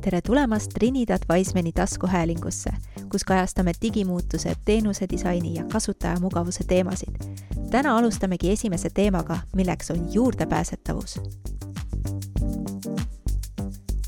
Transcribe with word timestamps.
tere 0.00 0.20
tulemast 0.20 0.70
Trinidad 0.74 1.18
Wisemani 1.32 1.72
taskuhäälingusse, 1.72 2.70
kus 3.10 3.24
kajastame 3.24 3.72
digimuutused, 3.82 4.54
teenuse 4.64 5.06
disaini 5.10 5.54
ja 5.54 5.64
kasutajamugavuse 5.72 6.64
teemasid. 6.64 7.14
täna 7.70 7.96
alustamegi 7.96 8.50
esimese 8.50 8.90
teemaga, 8.94 9.38
milleks 9.56 9.90
on 9.90 10.14
juurdepääsetavus. 10.14 11.20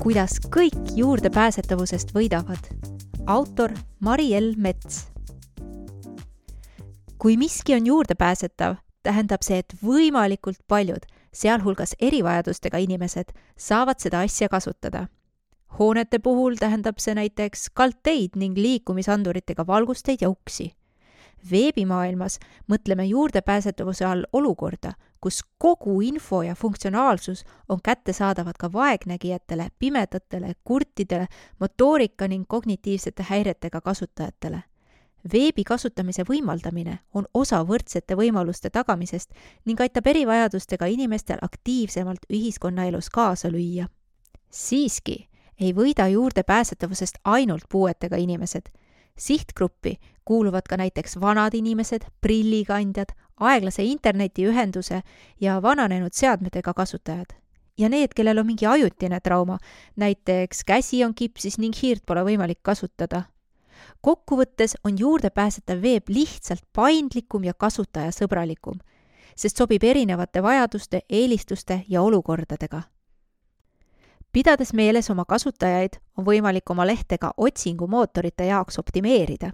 kuidas 0.01 0.29
kõik 0.55 0.91
juurdepääsetavusest 0.95 2.11
võidavad? 2.15 2.75
autor 3.25 3.71
Mari-Ell 3.99 4.53
Mets. 4.57 5.07
kui 7.17 7.37
miski 7.37 7.75
on 7.75 7.85
juurdepääsetav, 7.85 8.75
tähendab 9.03 9.41
see, 9.41 9.57
et 9.57 9.75
võimalikult 9.85 10.59
paljud 10.67 11.05
sealhulgas 11.33 11.95
erivajadustega 11.99 12.77
inimesed, 12.77 13.25
saavad 13.57 13.99
seda 13.99 14.19
asja 14.19 14.49
kasutada. 14.49 15.07
Hoonete 15.79 16.19
puhul 16.19 16.55
tähendab 16.59 16.99
see 17.01 17.15
näiteks 17.15 17.69
kaldteid 17.73 18.35
ning 18.35 18.57
liikumisanduritega 18.57 19.67
valgusteid 19.67 20.21
ja 20.21 20.29
uksi. 20.29 20.73
veebimaailmas 21.51 22.39
mõtleme 22.71 23.03
juurdepääsetavuse 23.03 24.05
all 24.05 24.23
olukorda, 24.33 24.93
kus 25.21 25.43
kogu 25.57 26.01
info 26.01 26.43
ja 26.43 26.55
funktsionaalsus 26.55 27.45
on 27.69 27.79
kättesaadavad 27.83 28.53
ka 28.59 28.73
vaegnägijatele, 28.73 29.67
pimedatele, 29.79 30.53
kurtidele, 30.63 31.27
motoorika 31.59 32.27
ning 32.27 32.45
kognitiivsete 32.47 33.25
häiretega 33.29 33.81
kasutajatele 33.81 34.63
veebi 35.33 35.63
kasutamise 35.63 36.23
võimaldamine 36.23 36.97
on 37.13 37.25
osa 37.33 37.61
võrdsete 37.63 38.15
võimaluste 38.15 38.69
tagamisest 38.69 39.31
ning 39.65 39.81
aitab 39.81 40.07
erivajadustega 40.07 40.85
inimestel 40.85 41.37
aktiivsemalt 41.41 42.25
ühiskonnaelus 42.29 43.09
kaasa 43.09 43.49
lüüa. 43.49 43.87
siiski 44.49 45.32
ei 45.59 45.73
võida 45.73 46.07
juurdepääsetavusest 46.07 47.19
ainult 47.23 47.63
puuetega 47.69 48.15
inimesed. 48.15 48.69
sihtgruppi 49.17 49.99
kuuluvad 50.25 50.61
ka 50.69 50.77
näiteks 50.77 51.19
vanad 51.21 51.53
inimesed, 51.53 52.01
prillikandjad, 52.21 53.11
aeglase 53.39 53.83
internetiühenduse 53.83 55.01
ja 55.41 55.61
vananenud 55.61 56.13
seadmetega 56.13 56.73
kasutajad 56.73 57.35
ja 57.77 57.89
need, 57.89 58.13
kellel 58.15 58.37
on 58.37 58.45
mingi 58.45 58.65
ajutine 58.65 59.19
trauma, 59.19 59.57
näiteks 59.95 60.63
käsi 60.63 61.03
on 61.03 61.13
kipsis 61.13 61.57
ning 61.57 61.75
hiirt 61.81 62.05
pole 62.05 62.23
võimalik 62.23 62.59
kasutada 62.61 63.23
kokkuvõttes 64.01 64.77
on 64.83 64.97
juurdepääsetav 64.99 65.81
veeb 65.81 66.09
lihtsalt 66.09 66.63
paindlikum 66.75 67.43
ja 67.47 67.53
kasutajasõbralikum, 67.53 68.79
sest 69.35 69.57
sobib 69.57 69.83
erinevate 69.83 70.43
vajaduste, 70.43 71.03
eelistuste 71.09 71.83
ja 71.89 72.01
olukordadega. 72.01 72.83
Pidades 74.33 74.73
meeles 74.73 75.09
oma 75.13 75.25
kasutajaid, 75.25 75.99
on 76.17 76.25
võimalik 76.25 76.69
oma 76.69 76.87
lehte 76.87 77.17
ka 77.17 77.33
otsingumootorite 77.37 78.45
jaoks 78.51 78.79
optimeerida. 78.79 79.51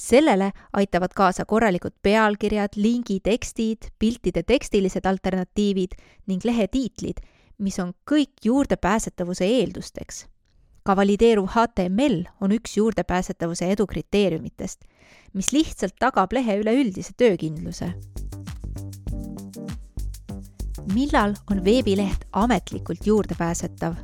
sellele 0.00 0.52
aitavad 0.72 1.12
kaasa 1.12 1.44
korralikud 1.44 1.92
pealkirjad, 2.02 2.76
lingi 2.76 3.20
tekstid, 3.20 3.90
piltide 3.98 4.42
tekstilised 4.42 5.06
alternatiivid 5.06 5.98
ning 6.26 6.44
lehe 6.44 6.66
tiitlid, 6.66 7.20
mis 7.58 7.78
on 7.78 7.92
kõik 8.10 8.44
juurdepääsetavuse 8.44 9.44
eeldusteks 9.44 10.26
ka 10.90 10.96
valideeruv 10.96 11.52
HTML 11.52 12.24
on 12.40 12.54
üks 12.56 12.76
juurdepääsetavuse 12.78 13.68
edu 13.74 13.86
kriteeriumitest, 13.86 14.84
mis 15.38 15.52
lihtsalt 15.52 15.94
tagab 16.00 16.32
lehe 16.32 16.56
üleüldise 16.62 17.12
töökindluse. 17.16 17.92
Millal 20.94 21.34
on 21.50 21.64
veebileht 21.64 22.24
ametlikult 22.32 23.06
juurdepääsetav? 23.06 23.94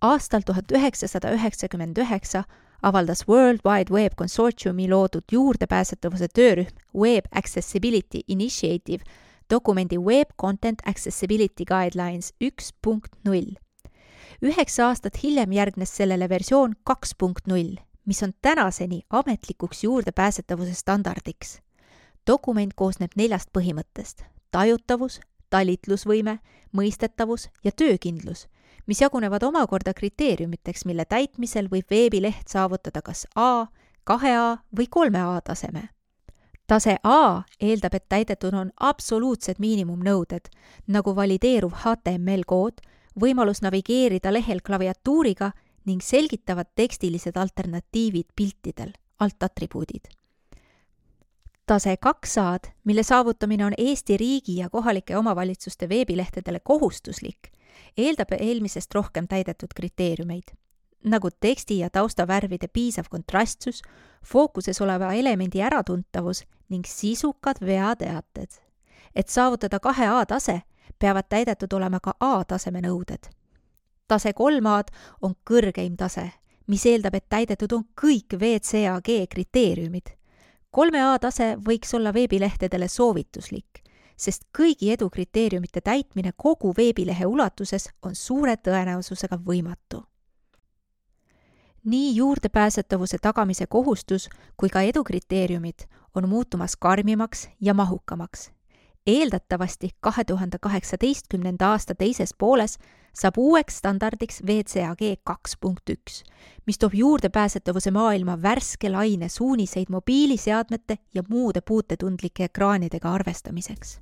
aastal 0.00 0.40
tuhat 0.46 0.72
üheksasada 0.72 1.32
üheksakümmend 1.36 1.96
üheksa 1.96 2.44
avaldas 2.82 3.24
World 3.28 3.60
Wide 3.64 3.92
Web 3.94 4.12
Consortiumi 4.18 4.88
loodud 4.88 5.24
juurdepääsetavuse 5.32 6.28
töörühm 6.28 6.76
Web 6.94 7.24
Accessibility 7.32 8.20
Initiative 8.28 9.04
dokumendi 9.50 9.98
Web 9.98 10.28
Content 10.40 10.82
Accessibility 10.86 11.64
Guidelines 11.64 12.32
üks 12.40 12.72
punkt 12.82 13.12
null 13.24 13.56
üheksa 14.42 14.86
aastat 14.88 15.22
hiljem 15.22 15.52
järgnes 15.52 15.96
sellele 15.96 16.28
versioon 16.28 16.74
kaks 16.84 17.14
punkt 17.14 17.46
null, 17.46 17.76
mis 18.06 18.22
on 18.22 18.32
tänaseni 18.42 19.02
ametlikuks 19.10 19.84
juurdepääsetavuse 19.84 20.74
standardiks. 20.74 21.58
dokument 22.26 22.74
koosneb 22.74 23.10
neljast 23.16 23.48
põhimõttest 23.58 24.24
tajutavus, 24.50 25.20
talitlusvõime, 25.50 26.38
mõistetavus 26.72 27.48
ja 27.64 27.72
töökindlus, 27.72 28.46
mis 28.86 29.00
jagunevad 29.02 29.42
omakorda 29.42 29.94
kriteeriumiteks, 29.94 30.84
mille 30.84 31.04
täitmisel 31.04 31.68
võib 31.70 31.90
veebileht 31.90 32.48
saavutada 32.48 33.02
kas 33.02 33.26
A, 33.34 33.66
kahe 34.04 34.36
A 34.36 34.50
või 34.76 34.86
kolme 34.90 35.22
A 35.22 35.40
taseme 35.40 35.90
tase 36.70 36.96
A 37.02 37.42
eeldab, 37.58 37.96
et 37.98 38.06
täidetud 38.08 38.54
on 38.54 38.68
absoluutsed 38.78 39.58
miinimumnõuded, 39.58 40.46
nagu 40.86 41.14
valideeruv 41.16 41.74
HTML 41.82 42.46
kood, 42.46 42.78
võimalus 43.18 43.62
navigeerida 43.64 44.30
lehel 44.30 44.62
klaviatuuriga 44.62 45.50
ning 45.90 46.04
selgitavad 46.04 46.70
tekstilised 46.78 47.36
alternatiivid 47.36 48.30
piltidel, 48.36 48.94
altatribuudid. 49.18 50.06
Tase 51.70 51.96
kaks 51.96 52.38
A-d, 52.38 52.72
mille 52.84 53.02
saavutamine 53.02 53.64
on 53.64 53.72
Eesti 53.78 54.16
riigi 54.16 54.56
ja 54.56 54.70
kohalike 54.70 55.16
omavalitsuste 55.16 55.88
veebilehtedele 55.88 56.60
kohustuslik, 56.60 57.52
eeldab 57.96 58.32
eelmisest 58.38 58.94
rohkem 58.94 59.28
täidetud 59.30 59.70
kriteeriumeid, 59.76 60.50
nagu 61.04 61.30
teksti 61.40 61.78
ja 61.78 61.90
taustavärvide 61.90 62.68
piisav 62.68 63.06
kontrastsus, 63.10 63.82
fookuses 64.26 64.80
oleva 64.80 65.12
elemendi 65.12 65.62
äratuntavus 65.62 66.42
ning 66.68 66.84
sisukad 66.86 67.62
veateated. 67.66 68.50
et 69.14 69.28
saavutada 69.28 69.80
kahe 69.80 70.06
A 70.08 70.26
tase, 70.26 70.62
peavad 70.98 71.24
täidetud 71.28 71.72
olema 71.72 72.00
ka 72.00 72.14
A-taseme 72.20 72.80
nõuded. 72.80 73.30
tase 74.08 74.32
kolm 74.32 74.66
A-d 74.66 74.90
on 75.22 75.34
kõrgeim 75.50 75.96
tase, 75.96 76.30
mis 76.66 76.86
eeldab, 76.86 77.14
et 77.14 77.28
täidetud 77.28 77.72
on 77.72 77.84
kõik 78.02 78.34
WCAG 78.34 79.28
kriteeriumid. 79.30 80.19
Kolme 80.70 81.02
A 81.02 81.18
tase 81.18 81.54
võiks 81.66 81.94
olla 81.94 82.12
veebilehtedele 82.14 82.88
soovituslik, 82.88 83.82
sest 84.16 84.46
kõigi 84.58 84.92
edukriteeriumite 84.92 85.80
täitmine 85.80 86.32
kogu 86.36 86.72
veebilehe 86.76 87.26
ulatuses 87.26 87.88
on 88.02 88.14
suure 88.14 88.56
tõenäosusega 88.56 89.40
võimatu. 89.46 90.04
Nii 91.84 92.16
juurdepääsetavuse 92.16 93.18
tagamise 93.22 93.66
kohustus 93.66 94.28
kui 94.56 94.68
ka 94.68 94.82
edukriteeriumid 94.84 95.86
on 96.14 96.28
muutumas 96.28 96.76
karmimaks 96.76 97.48
ja 97.60 97.74
mahukamaks. 97.74 98.50
Eeldatavasti 99.06 99.88
kahe 100.00 100.24
tuhande 100.24 100.58
kaheksateistkümnenda 100.60 101.70
aasta 101.70 101.94
teises 101.94 102.34
pooles 102.38 102.78
saab 103.14 103.38
uueks 103.38 103.78
standardiks 103.78 104.42
WCAG 104.46 105.02
kaks 105.24 105.56
punkt 105.60 105.90
üks, 105.90 106.22
mis 106.66 106.78
toob 106.78 106.94
juurdepääsetavuse 106.94 107.90
maailma 107.90 108.38
värske 108.42 108.90
laine 108.90 109.28
suuniseid 109.28 109.90
mobiiliseadmete 109.90 110.98
ja 111.14 111.22
muude 111.28 111.60
puutetundlike 111.60 112.44
ekraanidega 112.44 113.12
arvestamiseks. 113.12 114.00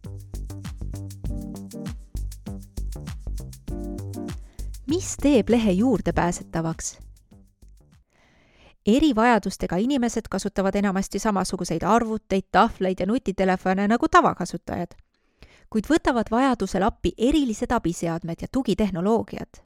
mis 4.89 5.17
teeb 5.23 5.49
lehe 5.49 5.73
juurdepääsetavaks? 5.73 6.99
erivajadustega 8.89 9.77
inimesed 9.77 10.31
kasutavad 10.31 10.75
enamasti 10.75 11.19
samasuguseid 11.19 11.83
arvuteid, 11.83 12.43
tahvleid 12.53 13.01
ja 13.01 13.07
nutitelefone 13.07 13.89
nagu 13.89 14.09
tavakasutajad, 14.09 14.97
kuid 15.71 15.89
võtavad 15.91 16.31
vajadusel 16.31 16.83
appi 16.83 17.13
erilised 17.19 17.73
abiseadmed 17.73 18.43
ja 18.43 18.49
tugitehnoloogiad. 18.53 19.65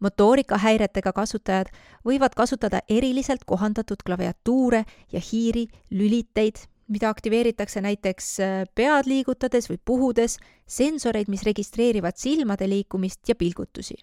motoorikahäiretega 0.00 1.12
kasutajad 1.12 1.70
võivad 2.06 2.34
kasutada 2.36 2.80
eriliselt 2.88 3.44
kohandatud 3.44 4.02
klaviatuure 4.06 4.84
ja 5.12 5.20
hiiri, 5.20 5.66
lüliteid, 5.90 6.56
mida 6.88 7.08
aktiveeritakse 7.08 7.80
näiteks 7.80 8.40
äh, 8.40 8.64
pead 8.74 9.06
liigutades 9.06 9.70
või 9.70 9.78
puhudes, 9.84 10.38
sensoreid, 10.66 11.28
mis 11.28 11.42
registreerivad 11.42 12.16
silmade 12.16 12.68
liikumist 12.68 13.28
ja 13.28 13.34
pilgutusi 13.34 13.98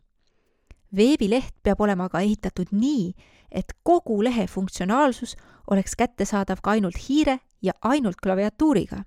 veebileht 0.96 1.56
peab 1.64 1.82
olema 1.82 2.08
ka 2.10 2.22
ehitatud 2.24 2.72
nii, 2.72 3.14
et 3.52 3.74
kogu 3.84 4.22
lehe 4.24 4.48
funktsionaalsus 4.48 5.36
oleks 5.72 5.96
kättesaadav 5.98 6.62
ka 6.64 6.76
ainult 6.76 6.98
hiire 7.08 7.40
ja 7.62 7.74
ainult 7.82 8.22
klaviatuuriga. 8.24 9.04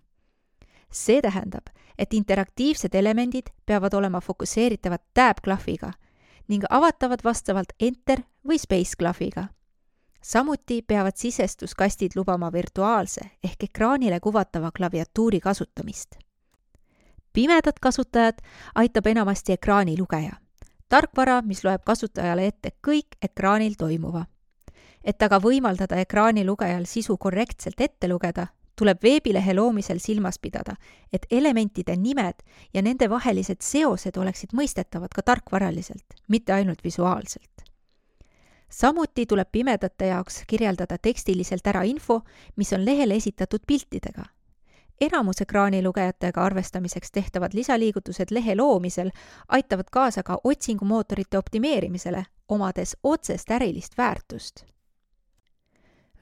See 0.92 1.20
tähendab, 1.22 1.66
et 1.98 2.14
interaktiivsed 2.14 2.94
elemendid 2.94 3.50
peavad 3.66 3.94
olema 3.94 4.20
fokusseeritavad 4.20 5.00
tab-klahviga 5.14 5.92
ning 6.48 6.64
avatavad 6.70 7.20
vastavalt 7.24 7.72
Enter 7.80 8.22
või 8.48 8.58
Space 8.58 8.96
klahviga. 8.98 9.48
samuti 10.22 10.82
peavad 10.82 11.16
sisestuskastid 11.16 12.10
lubama 12.16 12.52
virtuaalse 12.52 13.20
ehk 13.44 13.62
ekraanile 13.64 14.20
kuvatava 14.20 14.70
klaviatuuri 14.70 15.40
kasutamist. 15.40 16.18
pimedat 17.32 17.78
kasutajat 17.78 18.42
aitab 18.74 19.06
enamasti 19.06 19.52
ekraanilugeja 19.52 20.36
tarkvara, 20.88 21.42
mis 21.42 21.62
loeb 21.64 21.84
kasutajale 21.84 22.46
ette 22.48 22.72
kõik 22.86 23.18
ekraanil 23.22 23.76
toimuva. 23.78 24.26
et 25.04 25.22
aga 25.22 25.38
võimaldada 25.40 25.96
ekraanilugejal 26.02 26.84
sisu 26.84 27.16
korrektselt 27.16 27.80
ette 27.80 28.08
lugeda, 28.08 28.46
tuleb 28.78 29.02
veebilehe 29.02 29.54
loomisel 29.54 29.98
silmas 29.98 30.38
pidada, 30.38 30.76
et 31.12 31.26
elementide 31.30 31.96
nimed 31.96 32.44
ja 32.74 32.82
nende 32.82 33.10
vahelised 33.10 33.62
seosed 33.64 34.16
oleksid 34.16 34.54
mõistetavad 34.54 35.14
ka 35.14 35.22
tarkvaraliselt, 35.22 36.14
mitte 36.28 36.52
ainult 36.52 36.84
visuaalselt. 36.84 37.64
samuti 38.70 39.26
tuleb 39.26 39.48
pimedate 39.52 40.06
jaoks 40.06 40.42
kirjeldada 40.46 40.98
tekstiliselt 40.98 41.66
ära 41.66 41.82
info, 41.82 42.20
mis 42.56 42.72
on 42.72 42.84
lehele 42.84 43.14
esitatud 43.14 43.60
piltidega. 43.66 44.24
enamus 45.00 45.40
ekraanilugejatega 45.40 46.44
arvestamiseks 46.44 47.10
tehtavad 47.10 47.54
lisaliigutused 47.54 48.30
lehe 48.30 48.54
loomisel 48.54 49.10
aitavad 49.48 49.90
kaasa 49.90 50.22
ka 50.22 50.38
otsingumootorite 50.44 51.38
optimeerimisele, 51.38 52.24
omades 52.48 52.96
otsest 53.02 53.50
ärilist 53.50 53.98
väärtust 53.98 54.77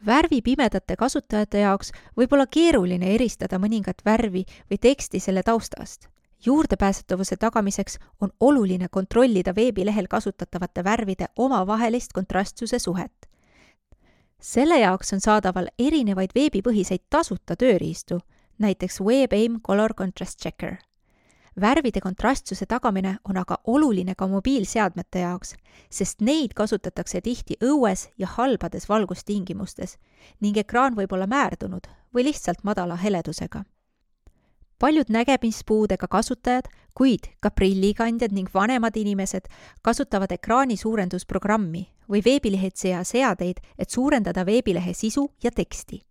värvipimedate 0.07 0.97
kasutajate 0.97 1.61
jaoks 1.61 1.93
võib 2.17 2.33
olla 2.33 2.47
keeruline 2.47 3.15
eristada 3.15 3.59
mõningat 3.59 4.05
värvi 4.05 4.45
või 4.71 4.79
teksti 4.81 5.21
selle 5.21 5.43
taustast. 5.43 6.09
juurdepääsetavuse 6.47 7.37
tagamiseks 7.37 7.99
on 8.21 8.31
oluline 8.41 8.89
kontrollida 8.91 9.55
veebilehel 9.57 10.07
kasutatavate 10.09 10.85
värvide 10.85 11.27
omavahelist 11.37 12.13
kontrastsuse 12.13 12.79
suhet. 12.79 13.29
selle 14.41 14.79
jaoks 14.79 15.13
on 15.13 15.21
saadaval 15.21 15.69
erinevaid 15.79 16.31
veebipõhiseid 16.35 17.03
tasuta 17.11 17.57
tööriistu, 17.57 18.21
näiteks 18.59 19.01
WebAIM 19.01 19.61
Color 19.61 19.95
Contrast 19.95 20.43
Checker 20.43 20.77
värvide 21.61 22.01
kontrastsuse 22.01 22.67
tagamine 22.67 23.17
on 23.29 23.37
aga 23.37 23.59
oluline 23.67 24.15
ka 24.15 24.27
mobiilseadmete 24.27 25.19
jaoks, 25.19 25.55
sest 25.91 26.21
neid 26.21 26.55
kasutatakse 26.55 27.21
tihti 27.21 27.57
õues 27.65 28.09
ja 28.19 28.27
halbades 28.27 28.89
valgustingimustes 28.89 29.97
ning 30.41 30.57
ekraan 30.57 30.97
võib 30.97 31.13
olla 31.13 31.27
määrdunud 31.27 31.89
või 32.15 32.25
lihtsalt 32.29 32.65
madala 32.65 32.97
heledusega. 32.97 33.65
paljud 34.79 35.09
nägemispuudega 35.09 36.09
kasutajad, 36.09 36.69
kuid 36.95 37.29
ka 37.41 37.51
prillikandjad 37.51 38.33
ning 38.33 38.49
vanemad 38.55 38.97
inimesed 38.97 39.49
kasutavad 39.83 40.33
ekraani 40.33 40.77
suurendusprogrammi 40.77 41.89
või 42.09 42.25
veebilehetsea 42.25 43.05
seadeid, 43.05 43.57
et 43.79 43.91
suurendada 43.91 44.47
veebilehe 44.47 44.93
sisu 44.95 45.31
ja 45.43 45.51
teksti 45.51 46.03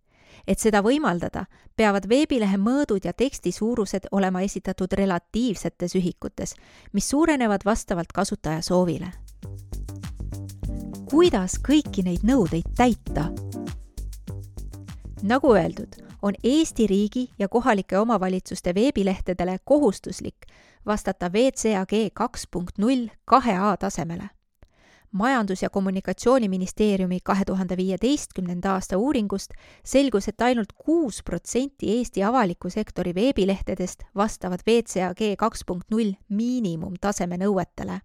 et 0.46 0.58
seda 0.58 0.82
võimaldada, 0.82 1.44
peavad 1.76 2.08
veebilehe 2.08 2.56
mõõdud 2.56 3.04
ja 3.04 3.12
teksti 3.12 3.52
suurused 3.52 4.08
olema 4.12 4.42
esitatud 4.46 4.92
relatiivsetes 4.92 5.96
ühikutes, 5.98 6.54
mis 6.92 7.08
suurenevad 7.10 7.64
vastavalt 7.64 8.12
kasutaja 8.12 8.62
soovile. 8.62 9.12
kuidas 11.10 11.58
kõiki 11.68 12.02
neid 12.04 12.22
nõudeid 12.22 12.66
täita? 12.76 13.30
nagu 15.22 15.54
öeldud, 15.54 16.02
on 16.22 16.34
Eesti 16.42 16.86
riigi 16.86 17.30
ja 17.38 17.48
kohalike 17.48 17.98
omavalitsuste 17.98 18.74
veebilehtedele 18.74 19.58
kohustuslik 19.64 20.46
vastata 20.86 21.30
WCAG 21.30 22.10
kaks 22.14 22.46
punkt 22.50 22.78
null 22.78 23.08
kahe 23.24 23.58
A 23.58 23.76
tasemele 23.76 24.35
majandus- 25.16 25.62
ja 25.62 25.70
Kommunikatsiooniministeeriumi 25.70 27.18
kahe 27.24 27.44
tuhande 27.44 27.76
viieteistkümnenda 27.76 28.72
aasta 28.72 28.98
uuringust 28.98 29.50
selgus, 29.84 30.28
et 30.28 30.40
ainult 30.40 30.72
kuus 30.72 31.22
protsenti 31.22 31.90
Eesti 31.98 32.22
avaliku 32.22 32.70
sektori 32.70 33.14
veebilehtedest 33.14 34.02
vastavad 34.14 34.60
WCAG 34.68 35.36
kaks 35.38 35.64
punkt 35.66 35.90
null 35.90 36.12
miinimumtaseme 36.28 37.36
nõuetele. 37.36 38.00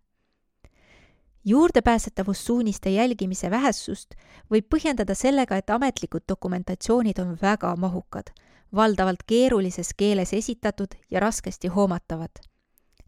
juurdepääsetavussuuniste 1.46 2.90
jälgimise 2.90 3.52
vähesust 3.52 4.14
võib 4.52 4.68
põhjendada 4.70 5.16
sellega, 5.16 5.58
et 5.58 5.70
ametlikud 5.70 6.22
dokumentatsioonid 6.30 7.20
on 7.20 7.38
väga 7.42 7.76
mahukad, 7.76 8.30
valdavalt 8.76 9.24
keerulises 9.28 9.94
keeles 9.98 10.34
esitatud 10.34 10.96
ja 11.12 11.20
raskesti 11.20 11.68
hoomatavad 11.68 12.51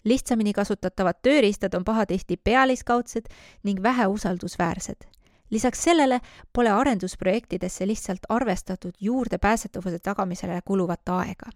lihtsamini 0.03 0.53
kasutatavad 0.53 1.15
tööriistad 1.21 1.73
on 1.73 1.83
pahatihti 1.83 2.37
pealiskaudsed 2.37 3.25
ning 3.63 3.83
vähe 3.83 4.07
usaldusväärsed. 4.07 5.03
lisaks 5.49 5.83
sellele 5.83 6.19
pole 6.53 6.69
arendusprojektidesse 6.69 7.87
lihtsalt 7.87 8.19
arvestatud 8.29 8.91
juurdepääsetavuse 8.99 9.99
tagamisele 9.99 10.61
kuluvat 10.65 11.09
aega. 11.09 11.49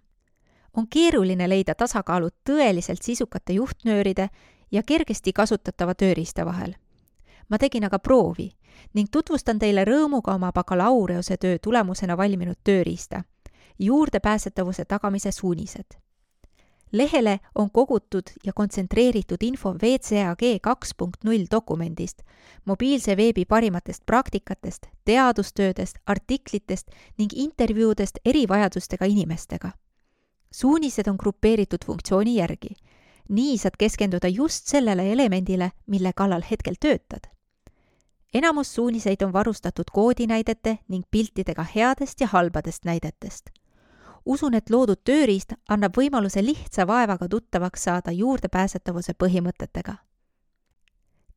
on 0.77 0.87
keeruline 0.87 1.49
leida 1.49 1.75
tasakaalu 1.75 2.29
tõeliselt 2.49 3.01
sisukate 3.01 3.53
juhtnööride 3.53 4.29
ja 4.71 4.83
kergesti 4.83 5.33
kasutatava 5.33 5.93
tööriista 5.95 6.45
vahel. 6.45 6.73
ma 7.49 7.57
tegin 7.57 7.83
aga 7.83 7.99
proovi 7.99 8.51
ning 8.93 9.09
tutvustan 9.11 9.59
teile 9.59 9.85
rõõmuga 9.85 10.35
oma 10.35 10.51
bakalaureusetöö 10.51 11.57
tulemusena 11.59 12.17
valminud 12.17 12.57
tööriista, 12.63 13.23
juurdepääsetavuse 13.79 14.85
tagamise 14.85 15.31
suunised 15.31 16.06
lehele 16.91 17.39
on 17.55 17.71
kogutud 17.71 18.23
ja 18.45 18.53
kontsentreeritud 18.53 19.37
info 19.41 19.73
WCAG 19.73 20.59
kaks 20.61 20.93
punkt 20.97 21.23
null 21.23 21.45
dokumendist, 21.51 22.21
mobiilse 22.65 23.17
veebi 23.17 23.45
parimatest 23.45 24.05
praktikatest, 24.05 24.87
teadustöödest, 25.05 25.97
artiklitest 26.05 26.87
ning 27.17 27.31
intervjuudest 27.33 28.17
erivajadustega 28.25 29.05
inimestega. 29.05 29.71
suunised 30.51 31.07
on 31.07 31.15
grupeeritud 31.15 31.85
funktsiooni 31.85 32.35
järgi. 32.35 32.75
nii 33.29 33.57
saad 33.57 33.75
keskenduda 33.77 34.27
just 34.27 34.67
sellele 34.67 35.11
elemendile, 35.11 35.71
mille 35.87 36.11
kallal 36.15 36.41
hetkel 36.51 36.75
töötad. 36.79 37.27
enamus 38.33 38.75
suuniseid 38.75 39.21
on 39.21 39.33
varustatud 39.33 39.85
koodinäidete 39.93 40.77
ning 40.87 41.03
piltidega 41.11 41.65
headest 41.75 42.21
ja 42.21 42.27
halbadest 42.27 42.85
näidetest 42.85 43.49
usun, 44.27 44.53
et 44.53 44.69
loodud 44.69 44.99
tööriist 45.07 45.53
annab 45.69 45.95
võimaluse 45.97 46.43
lihtsa 46.43 46.87
vaevaga 46.87 47.27
tuttavaks 47.31 47.83
saada 47.83 48.11
juurdepääsetavuse 48.11 49.13
põhimõtetega. 49.23 49.95